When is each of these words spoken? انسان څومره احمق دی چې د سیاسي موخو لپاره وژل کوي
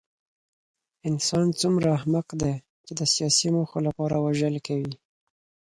انسان 1.09 1.45
څومره 1.59 1.87
احمق 1.97 2.27
دی 2.41 2.53
چې 2.85 2.93
د 2.99 3.01
سیاسي 3.15 3.47
موخو 3.55 3.77
لپاره 3.87 4.15
وژل 4.25 4.55
کوي 4.67 4.93